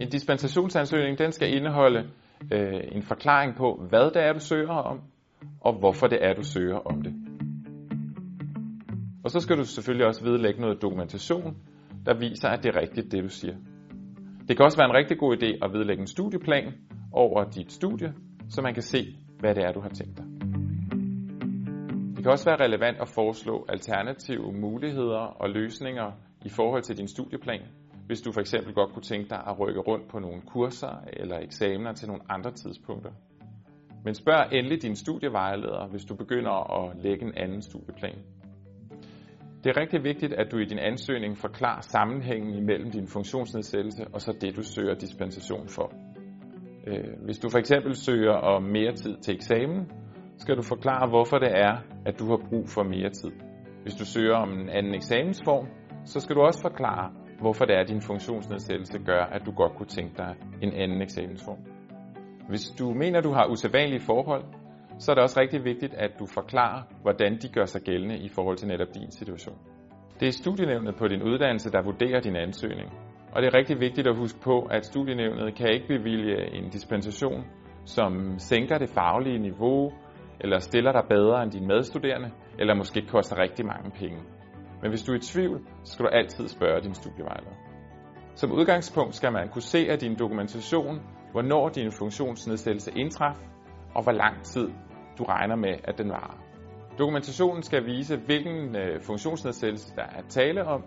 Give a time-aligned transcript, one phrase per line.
[0.00, 2.10] En dispensationsansøgning den skal indeholde
[2.52, 5.00] øh, en forklaring på, hvad det er, du søger om,
[5.60, 7.14] og hvorfor det er, du søger om det.
[9.24, 11.56] Og så skal du selvfølgelig også vedlægge noget dokumentation,
[12.06, 13.54] der viser, at det er rigtigt, det du siger.
[14.48, 16.72] Det kan også være en rigtig god idé at vedlægge en studieplan
[17.12, 18.14] over dit studie,
[18.48, 20.24] så man kan se, hvad det er, du har tænkt dig.
[22.16, 26.12] Det kan også være relevant at foreslå alternative muligheder og løsninger
[26.44, 27.62] i forhold til din studieplan,
[28.08, 31.38] hvis du for eksempel godt kunne tænke dig at rykke rundt på nogle kurser eller
[31.38, 33.10] eksamener til nogle andre tidspunkter.
[34.04, 38.18] Men spørg endelig din studievejleder, hvis du begynder at lægge en anden studieplan.
[39.64, 44.20] Det er rigtig vigtigt, at du i din ansøgning forklarer sammenhængen imellem din funktionsnedsættelse og
[44.20, 45.92] så det, du søger dispensation for.
[46.86, 49.90] Øh, hvis du for eksempel søger om mere tid til eksamen,
[50.36, 53.32] skal du forklare, hvorfor det er, at du har brug for mere tid.
[53.82, 55.66] Hvis du søger om en anden eksamensform,
[56.04, 59.74] så skal du også forklare, hvorfor det er, at din funktionsnedsættelse gør, at du godt
[59.76, 61.58] kunne tænke dig en anden eksamensform.
[62.48, 64.44] Hvis du mener, du har usædvanlige forhold,
[64.98, 68.28] så er det også rigtig vigtigt, at du forklarer, hvordan de gør sig gældende i
[68.28, 69.58] forhold til netop din situation.
[70.20, 72.90] Det er studienævnet på din uddannelse, der vurderer din ansøgning.
[73.32, 77.44] Og det er rigtig vigtigt at huske på, at studienævnet kan ikke bevilge en dispensation,
[77.84, 79.92] som sænker det faglige niveau,
[80.40, 84.18] eller stiller dig bedre end dine medstuderende, eller måske koster rigtig mange penge.
[84.82, 87.56] Men hvis du er i tvivl, så skal du altid spørge din studievejleder.
[88.34, 91.00] Som udgangspunkt skal man kunne se af din dokumentation,
[91.32, 93.36] hvornår din funktionsnedsættelse indtræf,
[93.94, 94.68] og hvor lang tid
[95.18, 96.38] du regner med, at den varer.
[96.98, 100.82] Dokumentationen skal vise, hvilken øh, funktionsnedsættelse der er tale om,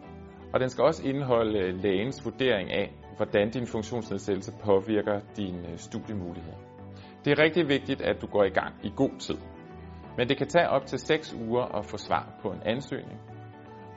[0.54, 5.78] og den skal også indeholde øh, lægens vurdering af, hvordan din funktionsnedsættelse påvirker dine øh,
[5.78, 6.58] studiemuligheder.
[7.26, 9.38] Det er rigtig vigtigt, at du går i gang i god tid.
[10.18, 13.20] Men det kan tage op til 6 uger at få svar på en ansøgning.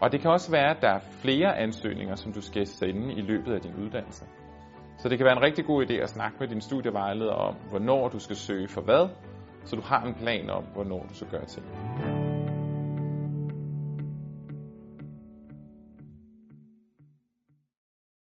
[0.00, 3.20] Og det kan også være, at der er flere ansøgninger, som du skal sende i
[3.20, 4.24] løbet af din uddannelse.
[4.98, 8.08] Så det kan være en rigtig god idé at snakke med din studievejleder om, hvornår
[8.08, 9.08] du skal søge for hvad,
[9.64, 11.66] så du har en plan om, hvornår du skal gøre ting.